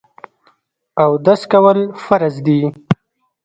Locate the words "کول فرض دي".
1.51-2.59